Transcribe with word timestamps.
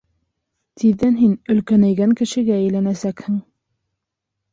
Тиҙҙән 0.83 1.19
һин 1.19 1.35
өлкәнәйгән 1.55 2.15
кешегә 2.21 2.55
әйләнәсәкһең. 2.61 3.37